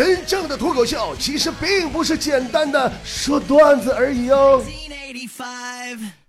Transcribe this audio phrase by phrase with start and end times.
[0.00, 4.64] 真正的脱口秀其实并不是简单的说段子而已哦。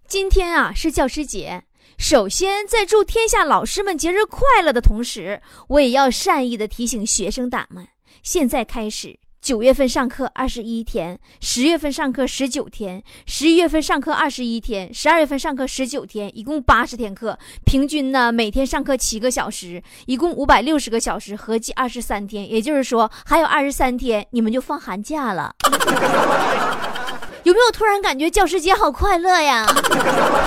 [0.09, 1.63] 今天啊是教师节，
[1.97, 7.87] 首先在祝天下老师们节日快乐的同时，我也要善意的提醒学生党们，
[8.21, 9.20] 现在开始。
[9.41, 17.35] 九月份上课二十一天，十月份上课十九天，十一月份上课二十一天，十二月份上课十九天，一共八十天课，
[17.65, 22.47] 平均呢每天上课七个小时，一共五百六十个小时，合计二十三天。
[22.47, 25.55] 也就是说，还有二十三天你们就放寒假了。
[27.41, 29.65] 有没有突然感觉教师节好快乐呀？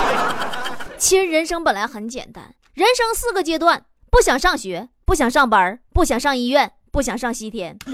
[0.97, 6.71] 其实人生本来很简单，人生四个阶段：不想上学，不想上班，不想上医院。
[6.95, 7.77] 不想上西天。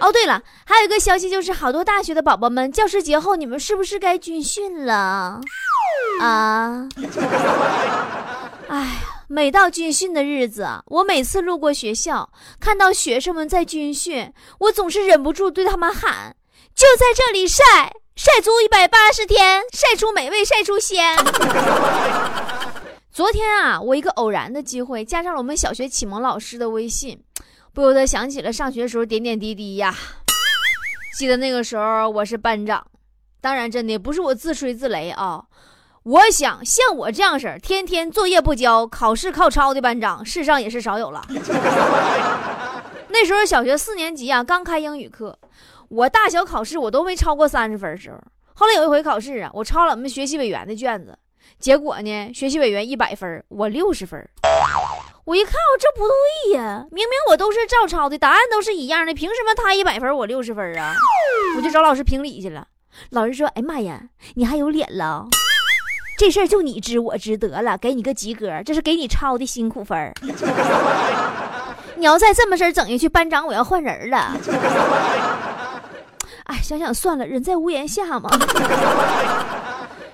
[0.00, 5.40] 哦，对了，还有一个消息就是，好多大学的宝宝们，教师节后你们是不是该军训了？
[6.20, 6.88] 啊！
[8.66, 8.86] 哎呀，
[9.28, 16.34] 每到军训的日子，我每次路过学校，看到学生们在军训，我总是忍不住对他们喊
[16.74, 17.62] ：“就在这里晒，
[18.16, 21.16] 晒足一百八十天，晒出美味，晒出鲜。”
[23.18, 27.20] 昨天啊，我一个偶然的机会加上了我们小学启蒙老师的微信，
[27.74, 29.92] 不由得想起了上学时候点点滴滴呀。
[31.18, 32.86] 记得那个时候我是班长，
[33.40, 35.42] 当然真的不是我自吹自擂啊。
[36.04, 41.26] 我想像我这样式儿，天天作业不交、考试靠抄的班长，世上也是少有了。
[43.10, 45.36] 那时候小学四年级啊，刚开英语课，
[45.88, 48.18] 我大小考试我都没超过三十分儿时候。
[48.54, 51.18] 后来有一回考试啊，我抄了我们学习委员的卷子。
[51.58, 52.32] 结果呢？
[52.32, 54.28] 学习委员一百分，我六十分。
[55.24, 56.86] 我一看，我这不对呀！
[56.90, 60.94] 明明我都是照抄的，答案都是一样的，凭什么他一百分，我六十分啊？
[61.56, 62.66] 我就找老师评理去了。
[63.10, 65.26] 老师说：“哎妈呀，你还有脸了？
[66.18, 70.10] 这事儿就你知我知得了，给你个及格，这是给你抄的辛苦分。
[71.96, 74.34] 你要再这么事儿整下去，班长我要换人了。
[76.44, 78.30] 哎，想想算了，人在屋檐下嘛。”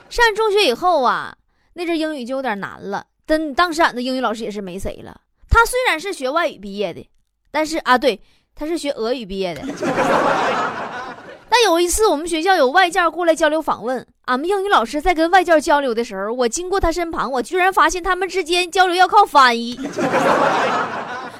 [0.09, 1.35] 上中学以后啊，
[1.75, 3.05] 那阵英语就有点难了。
[3.27, 5.21] 但当时俺的英语老师也是没谁了。
[5.49, 7.09] 他虽然是学外语毕业的，
[7.51, 8.21] 但是啊，对，
[8.55, 9.63] 他是学俄语毕业的。
[11.49, 19.79] 但有一次我们学校有外教过来交流访问，俺们英语老师在跟外教交流的时候，我经过他身旁，我居然发现他们之间交流要靠翻译。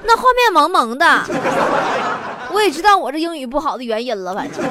[0.07, 1.05] 那画面萌萌的，
[2.53, 4.63] 我也知道我这英语不好的原因了，反正。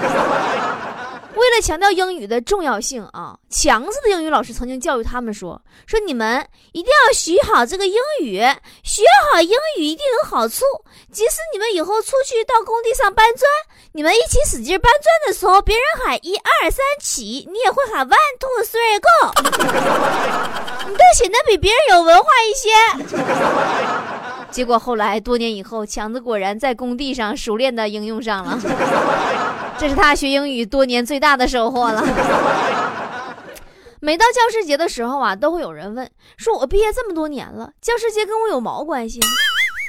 [1.36, 8.40] 为了强调英语的重要性啊，强子的英语老师曾经教育他们说：“说你们一定要学好这个英语，
[8.84, 9.02] 学
[9.32, 10.64] 好英语一定有好处。
[11.12, 13.48] 即使你们以后出去到工地上搬砖，
[13.94, 19.10] 你们一起使劲搬砖的时候，别人喊一二三起，你也会喊 one two three go，
[20.88, 22.70] 你都显得比别人有文化一些。”
[24.54, 28.60] 结果后来多年以后，强子果然在工地上熟练的应用上了，
[29.84, 32.02] 这是他学英语多年最大的收获了。
[34.00, 39.20] 每到教师节的时候啊，都会有人问说：“我毕业这么多年了，教师节跟我有毛关系？”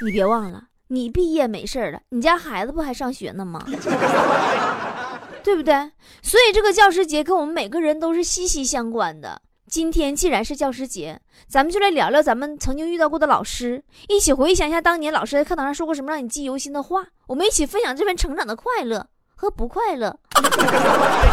[0.03, 3.65] 你别忘了，你毕业没事了，你家孩子不还上学呢吗？
[5.41, 5.73] 对不对？
[6.21, 9.41] 所以这个教师节跟我们每个人都是息息相关的。
[9.69, 17.05] 今天既然是教师节，咱们就来聊聊咱们曾经遇到过的老师，一起回想一下当年老师在课堂上说过什么让你记忆犹新的话。
[17.27, 20.17] 我们一起分享这份成长的快乐和不快乐。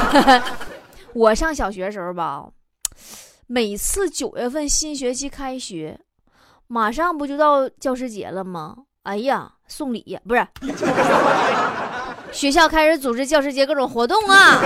[1.14, 2.44] 我上小学时候吧，
[3.46, 5.98] 每次九月份新学期开学，
[6.66, 8.76] 马上不就到教师节了吗？
[9.04, 10.46] 哎呀，送礼呀，不是。
[12.30, 14.58] 学校开始组织教师节各种活动啊，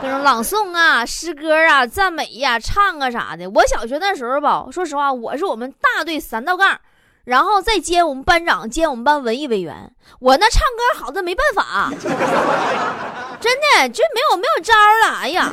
[0.00, 3.50] 各种朗诵啊、诗歌啊、赞美呀、唱啊啥的。
[3.50, 6.80] 我小学那时候吧，说实话，我是我们大队三道杠，
[7.24, 9.92] 然后再兼我们班长，兼我们班文艺委员。
[10.18, 11.90] 我那唱歌好的没办法，
[13.40, 15.18] 真的就没有没有招了。
[15.20, 15.52] 哎呀！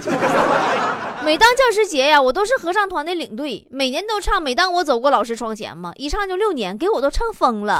[1.24, 4.42] 每当教师节呀，我都是合唱团的领队，每年都唱。
[4.42, 7.80] 每当我走过老师窗前嘛，一唱就六年，给我都唱疯了。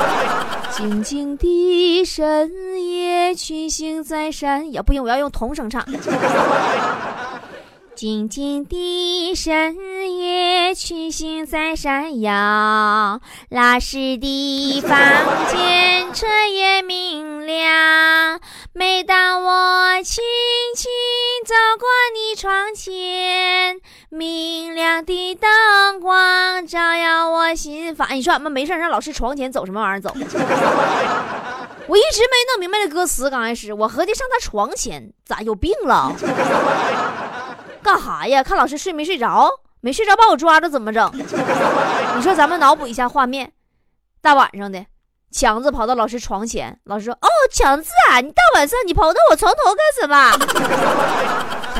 [0.72, 2.50] 静静的深
[2.82, 4.80] 夜，群星在闪也。
[4.80, 5.84] 不行，我要用童声唱。
[8.00, 9.76] 静静的深
[10.16, 12.32] 夜，群星在闪耀。
[13.50, 14.98] 老师的房
[15.50, 18.40] 间，彻夜明亮。
[18.72, 20.24] 每当我轻
[20.74, 20.90] 轻
[21.44, 28.08] 走过你窗前，明亮的灯光照耀我心房。
[28.14, 30.10] 你说俺们没事让老师床前走什么玩意儿走？
[31.86, 33.28] 我一直没弄明白这歌词。
[33.28, 36.16] 刚开始我合计上他床前咋有病了？
[37.82, 38.42] 干哈呀？
[38.42, 39.50] 看老师睡没睡着？
[39.80, 41.10] 没睡着把我抓着怎么整？
[41.16, 43.50] 你说咱们脑补一下画面，
[44.20, 44.84] 大晚上的，
[45.30, 50.30] 强子跑到老师床前，老师说：“哦，强子啊，你大晚上你跑到我床头干什么？”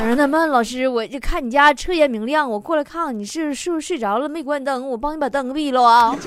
[0.01, 6.17] 我说他们老师，我就看你家彻夜明亮，我过来看看你是是不是睡着了没关灯，我帮你把灯闭了啊。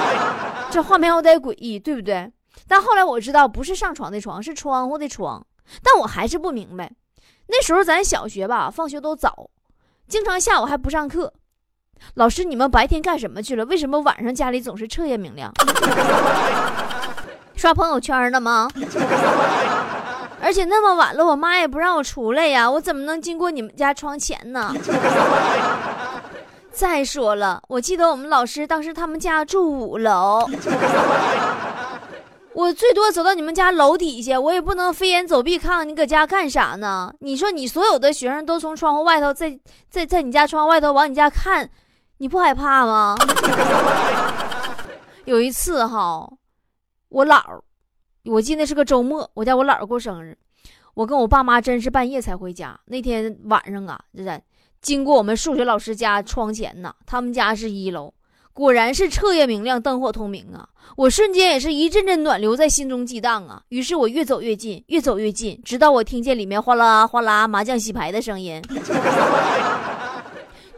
[0.70, 2.32] 这画面有点诡异，对不对？
[2.66, 5.44] 但后来我知道不是上床的床，是窗户的窗。
[5.82, 6.90] 但我还是不明白，
[7.50, 9.50] 那时候咱小学吧，放学都早，
[10.08, 11.32] 经常下午还不上课。
[12.14, 13.64] 老师，你们白天干什么去了？
[13.66, 15.52] 为什么晚上家里总是彻夜明亮？
[17.56, 18.70] 刷朋友圈呢吗？
[20.42, 24.72] 而且那么晚了，我妈也不让我出来呀，我怎么能经过你们家窗前呢？
[26.72, 30.48] 再说了，我记得我们老师当时他们家住五楼，
[32.54, 37.12] 我最多走到你们家楼底下，我也不能飞檐走壁看看你搁家干啥呢？
[37.20, 39.58] 你说你所有的学生都从窗户外头在
[39.88, 41.70] 在在你家窗户外头往你家看。
[42.18, 43.16] 你不害怕吗？
[45.24, 46.30] 有一次哈，
[47.08, 47.40] 我姥，
[48.24, 50.36] 我记得是个周末，我家我姥过生日，
[50.92, 52.78] 我跟我爸妈真是半夜才回家。
[52.84, 54.42] 那天晚上啊，就在
[54.82, 58.12] 经过我们数学老师家窗前呢，他们家是一楼，
[58.60, 60.68] 果然是彻夜明亮，灯火通明啊！
[60.94, 63.62] 我瞬间也是一阵阵暖流在心中激荡啊！
[63.70, 68.62] 于是我越走越近，越走越近，直到我听见里面哗啦哗啦麻将洗牌的声音。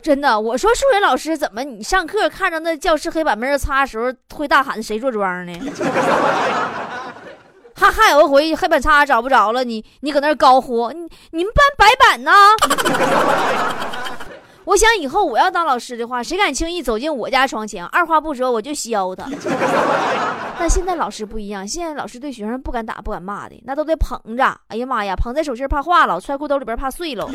[0.01, 5.53] 真的，我说数学老师怎么你上课看着那教室黑板没人擦的时候会大喊谁坐庄呢？
[7.75, 12.31] 还还有一回黑板擦找不着了，你你搁那高呼你你们班白板呢？
[14.65, 19.27] 我想以后我要当老师的话，谁敢轻易走进我家窗前，二话不说我就削他。
[20.59, 24.57] 但现在老师不一样，现在老师对学生不敢打不敢骂的，那都得捧着。
[24.69, 27.29] 哎呀妈呀，捧在手心怕化了，揣裤兜里边怕碎了。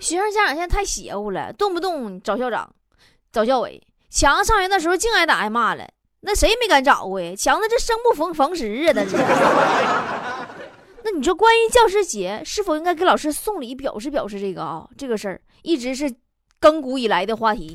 [0.00, 2.68] 学生家长现在太邪乎了，动不动找校长、
[3.32, 3.80] 找教委。
[4.10, 5.84] 强子上学那时候净挨打挨骂了，
[6.20, 7.32] 那谁没敢找过呀。
[7.36, 9.16] 强子这生不逢逢时啊，那是。
[11.10, 14.86] 那你说关于教师节是否应该给老师送礼表示表示这个啊？
[14.96, 16.10] 这个事儿一直是
[16.60, 17.74] 亘古以来的话题。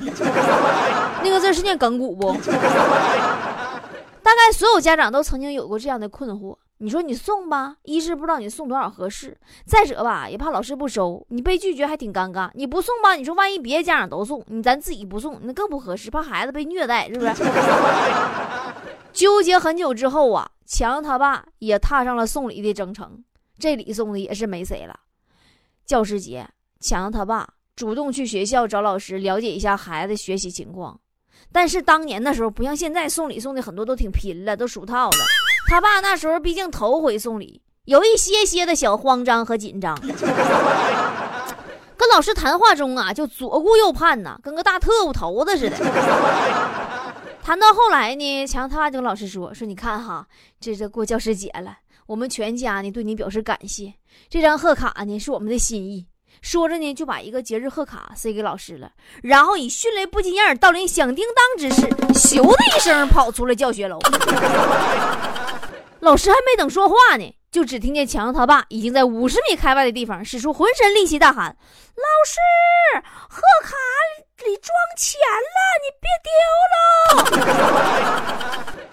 [1.22, 2.32] 那个字是念亘古不？
[4.22, 6.56] 大概所有家长都曾经有过这样的困惑。
[6.78, 9.36] 你说你送吧，一是不知道你送多少合适，
[9.66, 12.50] 再者吧也怕老师不收，你被拒绝还挺尴尬。
[12.54, 17.32] 你不送吧，你说万一别的家长都送，你咱自己不送，那更不合适，怕孩子被虐待，是不是？
[19.14, 23.22] 纠结很久之后啊，强他爸也踏上了送礼的征程。
[23.56, 24.98] 这礼送的也是没谁了。
[25.86, 26.48] 教师节，
[26.80, 30.98] 强他爸主动去学校找老师了解一下孩子学习情况，
[31.52, 35.16] 但是当年那时候不像现在送礼送的很多都挺拼了，都熟套了。
[35.68, 39.96] 他爸那时候毕竟头回送礼，有一些些的小慌张和紧张。
[41.96, 45.76] 跟老师谈话中啊，就左顾右盼呐，跟个大特务头子似的。
[47.44, 50.26] 谈到后来呢，强他爸就跟老师说：“说你看哈，
[50.58, 51.76] 这这过教师节了，
[52.06, 53.92] 我们全家呢对你表示感谢。
[54.30, 56.06] 这张贺卡呢是我们的心意。”
[56.40, 58.92] 说着呢，就把一个节日贺卡塞给老师了，
[59.22, 63.98] 然后以迅雷不及掩耳盗铃响叮当之势，咻的一声跑出了教学楼。
[66.00, 71.54] 老师还没等说话呢，就只听见强他爸已经在五十米开外的地方使出浑身力气大喊
[71.94, 72.40] ：“老师，
[73.28, 73.76] 贺卡
[74.44, 75.18] 里装钱
[75.54, 76.30] 了，你别丢
[76.72, 77.54] 了！”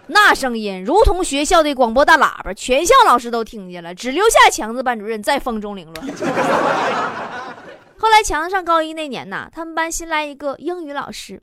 [0.07, 6.08] 那声音如同学校的广播大喇叭，全校老师都听见了，只留下强子班主任在风中凌乱。
[7.98, 11.41] 后来强子上高一那年呐，他们班新来一个英语老师，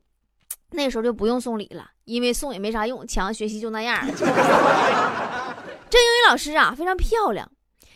[0.73, 4.05] 那时候就不用送礼了，因为送也没啥用，强子学习就那样。
[5.88, 7.50] 这英语老师啊，非常漂亮。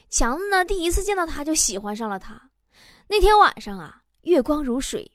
[0.08, 2.40] 强子呢，第一次见到她就喜欢上了她。
[3.08, 5.10] 那天晚上啊，月光如水。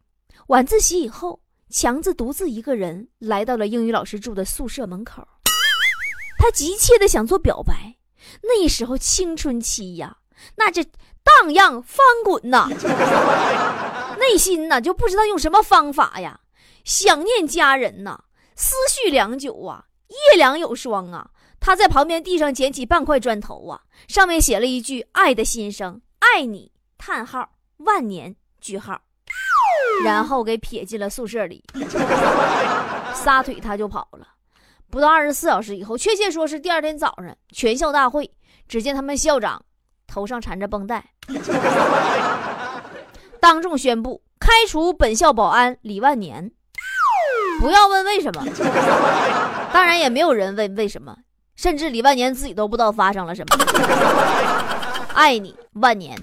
[0.47, 5.27] 晚自习以后，强子独自一个人来到了英语老师住的宿舍门口。
[6.39, 7.95] 他急切的想做表白。
[8.43, 10.17] 那时候青春期呀，
[10.55, 12.69] 那这荡漾翻滚呐，
[14.19, 16.39] 内心呐就不知道用什么方法呀，
[16.85, 18.23] 想念家人呐，
[18.55, 21.31] 思绪良久啊，夜凉有霜啊。
[21.59, 29.01] 他在旁边地上捡起半块砖头啊，上面写了一句“爱的心声”，爱你，叹号，万年，句号，
[30.03, 31.63] 然后给撇进了宿舍里，
[33.13, 34.27] 撒腿他就跑了。
[34.89, 38.29] 不到二十四小时以后，确切说是第二天早上，全校大会，
[38.67, 39.61] 只见他们校长
[40.07, 41.03] 头上缠着绷带，
[43.39, 46.51] 当众宣布开除本校保安李万年。
[47.59, 48.45] 不要问为什么，
[49.73, 51.15] 当然也没有人问为什么。
[51.55, 53.57] 甚至李万年自己都不知道发生了什么。
[55.15, 56.15] 爱你万年。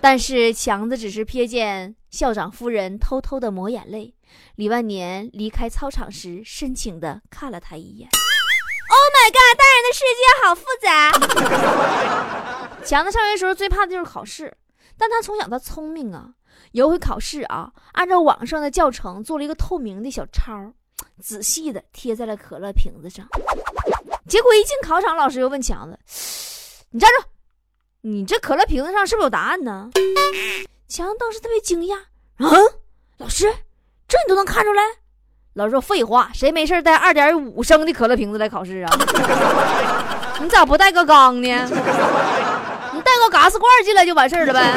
[0.00, 4.14] 但是强子只是瞥见校长夫人偷偷的抹眼泪。
[4.56, 8.08] 李万年离开操场时，深情的看了他一眼。
[8.90, 9.58] Oh my god！
[9.58, 10.88] 大人的世界好复杂。
[12.84, 14.56] 强子上学时候最怕的就是考试，
[14.96, 16.30] 但他从小他聪明啊。
[16.72, 20.72] 有回考试啊，按照网上的教程做了一个透明的小抄，
[21.20, 23.26] 仔细的贴在了可乐瓶子上。
[24.26, 25.98] 结果一进考场，老师又问强子
[26.90, 27.22] ：“你站住！
[28.02, 29.90] 你这可乐瓶子上是不是有答案呢？”
[30.88, 31.96] 强当时特别惊讶
[32.38, 32.50] ：“啊，
[33.18, 33.52] 老师，
[34.08, 34.82] 这你都能看出来？”
[35.54, 38.90] 老师说：“废话，谁没事带二点五升的可乐瓶子来考试啊？
[40.40, 41.48] 你咋不带个缸呢？
[42.94, 44.72] 你带个嘎斯罐进来就完事儿了呗？”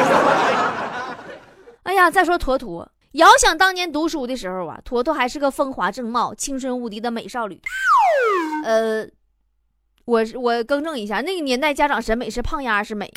[1.84, 7.62] 哎呀，再说坨坨，遥想当年读书的时候啊，坨坨还是个风华正茂、青春无敌的美少女。
[8.64, 9.06] 呃，
[10.06, 13.12] 我我更正一下，那个年代家长审美是胖丫是美，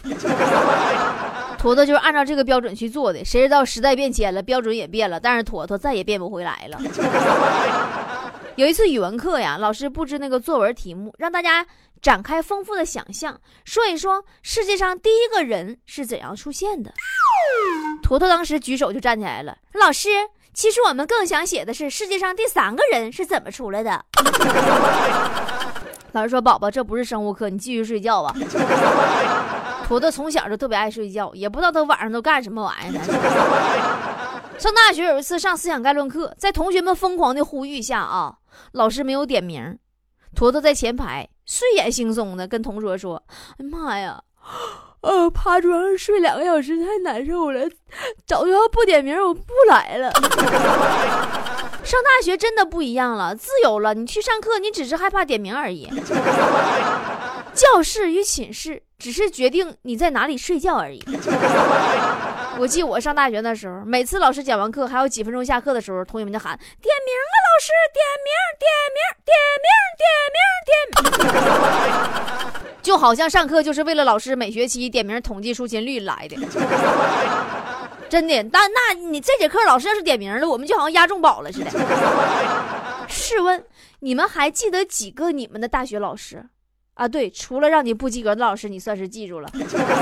[1.58, 3.24] 坨坨就是按照这个标准去做的。
[3.24, 6.78] 谁知道时代变迁了，标准也变了，但是坨坨再也变不回来了。
[8.56, 11.66] 有一次语文课呀，老师布置那个作文题目，让大家
[12.00, 16.92] 展开丰富的想象，说一说世界上第一个人是怎样出现的。
[18.02, 20.08] 坨坨当时举手就站起来了，老师，
[20.52, 24.04] 其实我们更想写的是世界上第三个人是怎么出来的。
[26.14, 28.32] 老师说：“宝宝，这不是生物课，你继续睡觉吧。”
[29.86, 33.02] 坨坨从小就特别爱睡觉，也不知道他晚上都干什么玩意儿。
[34.56, 38.36] 上大学有一次上思想概论课，在同学们疯狂的呼吁下啊，
[38.72, 39.76] 老师没有点名，
[40.36, 43.20] 坨坨在前排睡眼惺忪的跟同桌说
[43.58, 44.22] ：“哎妈呀！”
[45.02, 47.68] 呃，趴桌上睡两个小时太难受了，
[48.24, 50.12] 早知道不点名，我不来了。
[51.84, 53.94] 上大学真的不一样了，自由了。
[53.94, 55.88] 你去上课，你只是害怕点名而已。
[57.52, 61.00] 教室与寝室只是决定你在哪里睡觉而已。
[62.58, 69.68] 我记我上大学的时候，每次老师讲完课还有几分钟下课的时候，同学们就喊点名啊，老师点名，点名，点名，
[70.00, 70.72] 点名，点
[71.02, 72.64] 名。
[72.82, 76.36] 就好像上课就是为了老师每学期点名统计出勤率来的，
[78.08, 78.42] 真的。
[78.44, 81.70] 那那你这节课老师要是点名了，我们就好像押中宝了似的。
[83.08, 83.64] 试问
[84.00, 86.44] 你们还记得几个你们的大学老师
[86.94, 87.06] 啊？
[87.06, 89.50] 对，除了让你不及格的老师，你算是记住了，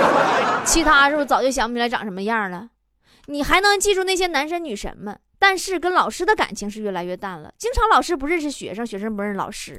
[0.65, 2.69] 其他是不是早就想不起来长什么样了？
[3.27, 7.53] 你还能记住那些男神女神们，但是跟老师的感情是越来越淡了。
[7.57, 9.77] 经常老师不认识学生，学生不认识老师。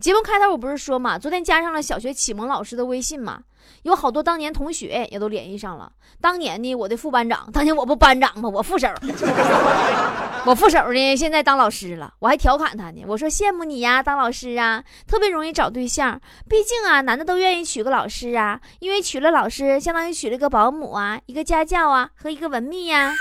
[0.00, 3.40] 节目开头我不是说嘛，昨天加上了小学启蒙老师的微信嘛，
[3.82, 5.92] 有好多当年同学也都联系上了。
[6.22, 8.48] 当年呢，我的副班长，当年我不班长吗？
[8.48, 8.88] 我副手，
[10.46, 12.14] 我副手呢，现在当老师了。
[12.18, 16.18] 我还调侃他呢，我说羡慕你呀，当老师啊，特别容易找对象。
[16.48, 23.12] 毕竟啊，男的都愿意娶个老师啊，因为娶了老师，相当于娶了个保姆啊，一个家教啊，和一个文秘呀。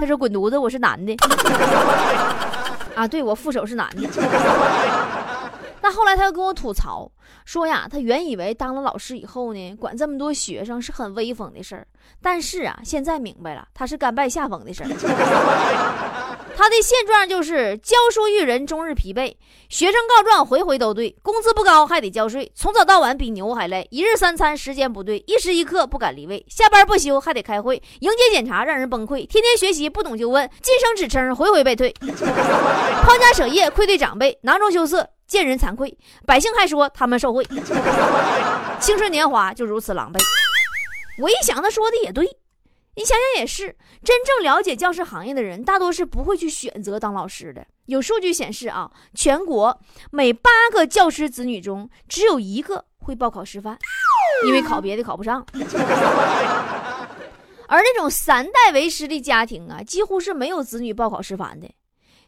[0.00, 1.16] 他说滚犊子，我是男的。
[2.94, 4.08] 啊，对我副手是男的。
[5.86, 7.08] 那后来他又跟我吐槽
[7.44, 11.86] 说呀，他原以为当了老师以后呢，管这么多学生是很威风的事儿，
[12.20, 14.88] 但是啊，现在明白了，他是甘拜下风的事儿。
[16.56, 19.36] 他的现状就是教书育人终日疲惫，
[19.68, 35.10] 学生告状回回都对，工资不高还得交税，从早到晚比牛还累，一日三餐时间不对，一时一刻不敢离位，下班不休还得开会，迎接检查让人崩溃，天天学习不懂就问，晋升职称回回被退，抛家舍业愧对长辈，囊中羞涩。
[35.26, 35.92] 见人惭愧，
[36.24, 37.44] 百姓还说他们受贿，
[38.78, 40.20] 青春年华就如此狼狈。
[41.20, 42.24] 我一想，他说的也对，
[42.96, 47.66] 你想想也是，真正了解教师行业的人，大多是不会去选择当老师的。
[47.84, 49.78] 有数据显示啊，全国
[50.10, 53.78] 每八个教师子女中，只有一个会报考师范，
[54.46, 55.46] 因为考别的考不上。
[57.68, 61.70] 而那种三代为师的家庭啊，几乎是没有子女报考师范的。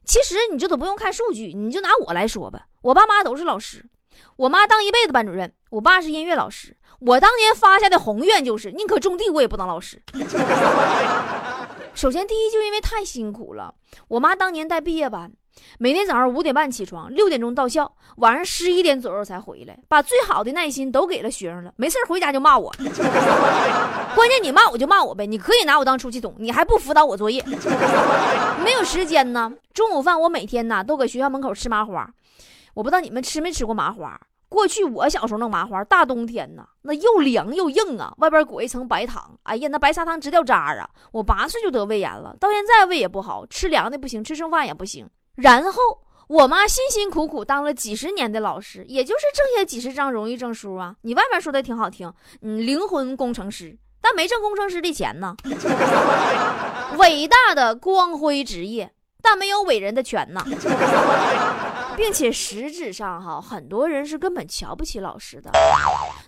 [0.05, 2.67] 其实你这都不用看数据，你就拿我来说吧。
[2.83, 3.89] 我爸妈都是老师，
[4.37, 6.77] 我妈当一辈子班主任，我爸是音乐老师。
[7.01, 10.03] 我当年发下的宏愿就是宁可种地，我也不当老师。
[11.95, 13.75] 首先，第一就因为太辛苦了。
[14.09, 15.33] 我妈当年带毕业班，
[15.79, 21.73] 每天早上五点半起床，六点钟到校，晚上十一点左右才回来，把最好的耐心都给了学生了。
[21.77, 22.73] 没事回家就骂我，
[24.15, 27.45] 关键你骂我就骂我呗，你可以拿我当出气筒，你还不辅导我作业？
[28.63, 29.53] 没有时间呢。
[29.75, 32.09] 中午饭我每天呢都搁学校门口吃麻花。
[32.75, 34.21] 我不知道你们吃没吃过麻花。
[34.49, 39.39] 过去我小时候弄麻花，大冬天呐，那又凉又硬啊，外边裹一层白糖。
[39.43, 40.89] 哎呀，那白砂糖直掉渣啊！
[41.13, 45.07] 我八岁就得胃炎了，到现在胃也不好，吃凉的不行，吃剩饭也不行。
[45.35, 45.83] 然后
[46.29, 50.97] 我妈辛辛苦苦当了几十年的老师，也就是挣下几十张荣誉证书啊。
[51.03, 52.11] 你外面说的挺好听，
[52.41, 53.77] 嗯，灵魂工程师。
[54.01, 55.37] 但没挣工程师的钱呢。
[56.97, 60.43] 伟大的光辉职业，但没有伟人的权呐。
[61.99, 65.51] 并且实质上哈，很多人是根本瞧不起老师的。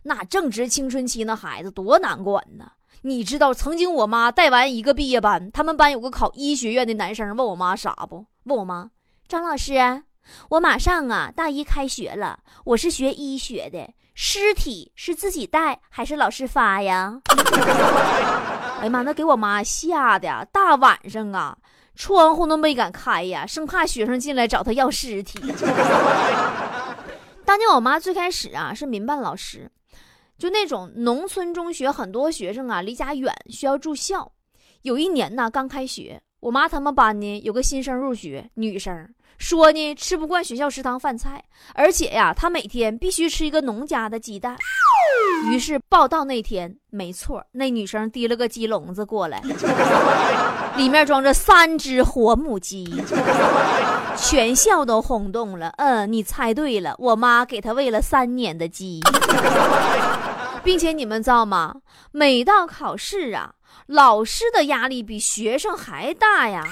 [0.03, 2.73] 那正值青春期，那孩子多难管呢。
[3.03, 8.27] 你知道，曾经我妈带完一个毕业班，他们班有个考医学院的男生，问我妈啥不？
[8.45, 8.91] 问我妈，
[9.29, 10.03] 张老师，
[10.49, 17.21] 我马上啊大一开学了，我是学医学的，尸体是自己带还是老师发呀？
[18.81, 21.57] 哎呀妈，那给我妈吓的，大晚上啊。
[22.01, 25.39] 窗户都没敢开呀，生怕学生进来找他要尸体。
[27.45, 29.71] 当年我妈最开始啊是民办老师，
[30.39, 34.33] 就那种农村中学，很多学生啊离家远，需要住校。
[34.81, 44.57] 有一年呢，刚开学，我妈他们班呢有个新生入学，女生说呢吃不惯学校食堂饭菜，而且呀她每天必须吃一个农家的鸡蛋。
[45.51, 49.43] 于是报道那天，没错，那女生提了个鸡笼子过来，
[50.77, 53.03] 里面装着三只活母鸡，
[54.17, 55.73] 全校都轰动了。
[55.79, 59.01] 嗯，你猜对了，我妈给她喂了三年的鸡，
[60.63, 61.77] 并且你们知道吗？
[62.13, 63.55] 每到考试啊，
[63.87, 66.63] 老师的压力比学生还大呀。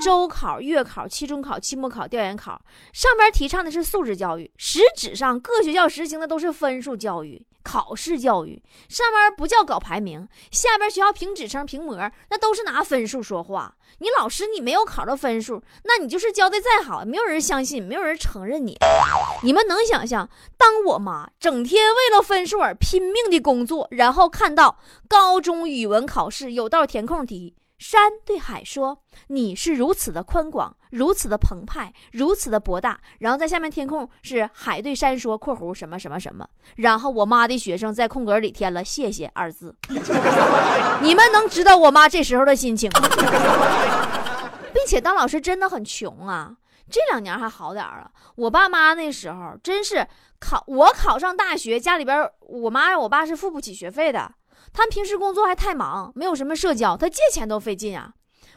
[0.00, 2.60] 周考、月考、期中考、期末考、调研考，
[2.92, 8.62] 上边提倡的是素质教育，实质上各学校实行的都是分数教育、考试教育。
[8.88, 13.76] 上边不叫搞排名，下边学校评职称、评模，那都是拿分数说话。
[13.98, 18.78] 你老师你没有考到分数，那你就是教的再好，没有人相信，没有人承认你。
[19.42, 27.54] 你们能想象，当我妈整天为了分数而拼命的工作，然后看到高中语文考试有道填空题。
[27.80, 36.46] 山对海说：“你是如此的宽广，如此的澎湃，如此的博大。”然后在下面填空是海对山说（括弧什么什么什么）。
[36.76, 39.74] 然后我妈的学生在空格里填了“谢谢”二字。
[41.00, 43.00] 你们能知道我妈这时候的心情吗？
[44.74, 46.54] 并且当老师真的很穷啊。
[46.90, 48.10] 这两年还好点了。
[48.34, 50.06] 我爸妈那时候真是
[50.38, 54.30] 考我考上大学，家里边我妈我爸是付不起学费的。
[54.72, 58.14] 他们平时工作还太忙，没有什么社交，他借钱都费劲啊。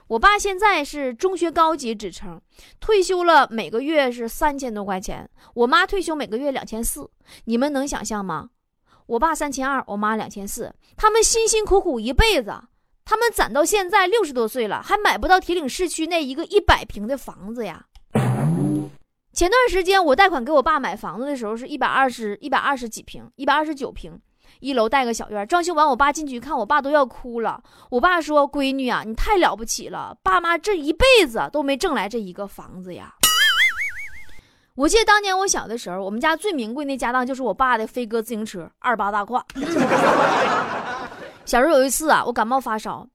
[0.08, 2.40] 我爸现在是中学高级职称，
[2.80, 5.30] 退休了，每个月是三千多块钱。
[5.56, 7.10] 我妈退休每个月两千四，
[7.46, 8.50] 你们能想象吗？
[9.06, 12.54] 我爸三千二，我妈两千四，他们辛辛苦苦一辈子，
[13.06, 17.86] 他们攒到现在六十多岁了，还买不到铁岭市区那一个一百平的房子呀。
[19.32, 24.20] 前段时间我贷款给我爸买房子的时候，是一百二十一百二十几平，一百二十九平。
[24.60, 27.62] 一楼带个小院，装修完，我爸进去一看，我爸都要哭了。
[27.90, 33.14] 我爸说：“闺女啊，你太了不起了，爸妈这一辈子都没挣来这一个房子呀。”
[34.76, 39.46] 我记得当年我小的时候，我们家最名贵那家当就是我爸的飞鸽自行车，二八大胯。
[41.46, 43.06] 小时候有一次啊，我感冒发烧，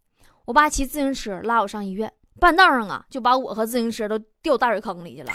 [0.45, 5.33] 我爸骑自行车拉我上医院，半道上啊就把我和自行车都掉大水坑里去了，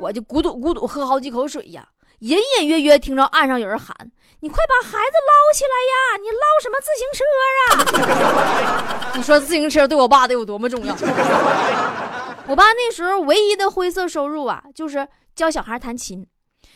[0.00, 1.86] 我就咕嘟咕嘟喝好几口水呀。
[2.20, 3.94] 隐隐约约听着岸上有人喊
[4.40, 6.16] ：“你快把孩子捞起来呀！
[6.20, 7.24] 你捞什么自行车
[7.66, 10.94] 啊？” 你说自行车对我爸得有多么重要？
[12.46, 16.26] 我爸那时候唯一的灰色收入啊，就是教小孩弹琴，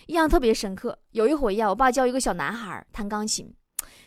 [0.06, 0.98] 印象特别深刻。
[1.10, 3.52] 有一回呀，我爸教一个小男孩弹钢琴，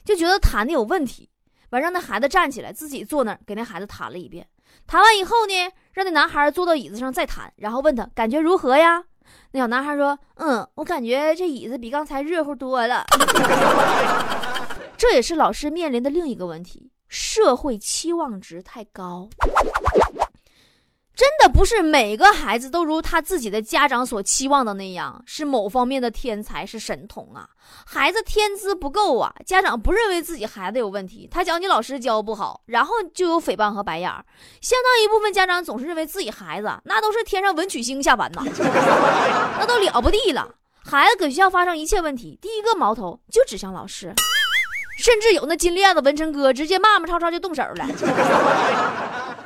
[0.03, 1.29] 就觉得弹的有问题，
[1.69, 4.47] 完让那孩子站起来，自己坐那儿给那孩子弹了一遍。
[4.87, 5.53] 弹完以后呢，
[5.93, 9.03] 让那男孩坐到椅子上再弹，然后问他感觉如何呀？
[9.51, 13.05] 那小男孩说：“嗯，我感觉这椅子比刚才热乎多了。
[14.97, 19.29] ”这也是老师面临的另一个问题：社会期望值太高。
[21.17, 27.49] 真的不是每个孩子都如他自己的家长所期望的那样，是某方面的天才，是神童啊！
[27.87, 34.23] 孩子天资不够啊，家长不认为自己孩子有问题，他讲你老师教不好，然后就有诽谤和白眼儿。
[34.61, 38.43] 相当一部分家长总是认为自己孩子那都是天上文曲星下凡呐，
[39.57, 40.47] 那都了不地了。
[40.85, 44.13] 孩子搁学校发生一切问题，第一个矛头就指向老师，
[44.99, 47.87] 甚至有那金链子文成哥直接骂骂吵吵就动手了。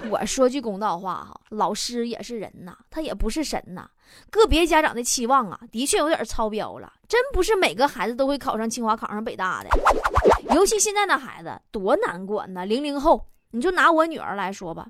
[0.09, 3.89] 我说句公道话哈，老师也是人呐，他也不是神呐。
[4.29, 6.91] 个别家长的期望啊，的确有点超标了。
[7.07, 9.69] 真不是每个孩子都会考上清华、考上北大的。
[10.53, 12.65] 尤其现在的孩子多难管呢。
[12.65, 14.87] 零零后，你就拿我女儿来说吧。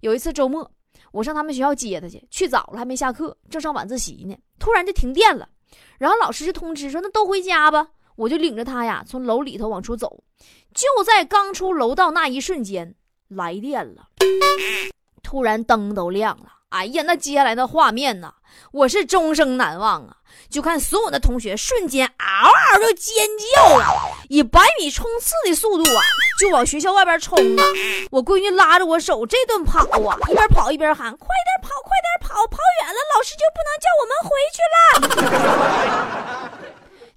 [0.00, 0.70] 有一次周末，
[1.12, 5.48] 我上他们学校接她去，去早了还没下课，正上晚自习呢，突然就停电了。
[5.98, 10.22] 然后老师就通知说：“那都回家吧。”我就领着他呀，从楼里头往出走。
[10.72, 12.94] 就在刚出楼道那一瞬间。
[13.28, 14.08] 来电了，
[15.22, 18.32] 突然灯都亮了，哎呀，那接下来的画面呢，
[18.72, 20.16] 我是终生难忘啊！
[20.50, 23.86] 就看所有的同学瞬间嗷嗷就尖叫了，
[24.28, 26.00] 以百米冲刺的速度啊，
[26.38, 27.64] 就往学校外边冲啊！
[28.10, 34.58] 我闺女拉着我手，这顿跑啊，一边跑一边喊：“快点跑，快点跑，跑远了老师就不能叫我们回去
[35.30, 36.50] 了。”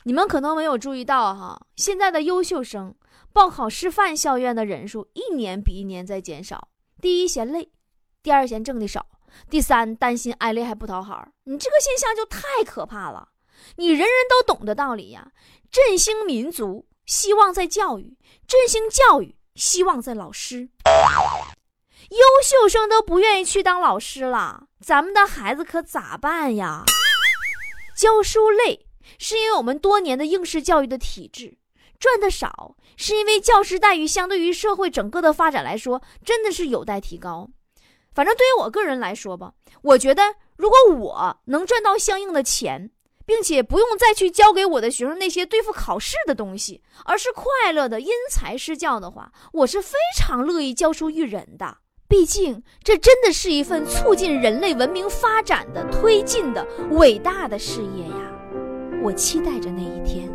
[0.06, 2.96] 你们可能没有注意到哈，现在的优秀生
[3.38, 6.70] 报考师范校院的人数一年比一年在减少。
[7.00, 7.70] 第一嫌累，
[8.24, 9.06] 第二嫌挣的少。
[9.48, 13.30] 第三，担心挨累还不讨好，你这个现象就太可怕了。
[13.76, 15.32] 你人人都懂的道理呀，
[15.70, 20.70] 振兴民族希望在教育，振兴教育希望在老师。
[22.10, 26.84] 优秀生都不愿意去当老师了，咱们的孩子可咋办呀？
[27.96, 28.88] 教书累，
[29.20, 31.60] 是因为我们多年的应试教育的体制；
[32.00, 37.50] 赚的少，是因为教师待遇相对于社会整个的发展来说，真的是有待提高。
[38.14, 42.90] 反正对于我个人来说吧，我觉得如果我能赚到相应的钱，
[43.26, 51.78] 并且不用再去教给我的学生那些对付考试的东西，而是快乐的因材施教的话，我是非常乐意教书育人的。
[52.08, 58.32] 毕竟这真的是一份促进人类文明发展的、推进的伟大的事业呀！
[59.04, 60.27] 我期待着那一天。